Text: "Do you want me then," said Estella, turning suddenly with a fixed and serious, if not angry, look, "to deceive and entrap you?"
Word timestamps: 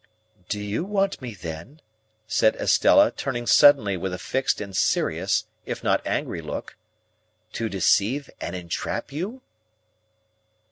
"Do 0.49 0.59
you 0.59 0.83
want 0.83 1.21
me 1.21 1.35
then," 1.35 1.79
said 2.25 2.55
Estella, 2.55 3.11
turning 3.11 3.45
suddenly 3.45 3.95
with 3.97 4.15
a 4.15 4.17
fixed 4.17 4.59
and 4.59 4.75
serious, 4.75 5.45
if 5.63 5.83
not 5.83 6.01
angry, 6.07 6.41
look, 6.41 6.75
"to 7.53 7.69
deceive 7.69 8.27
and 8.39 8.55
entrap 8.55 9.11
you?" 9.11 9.43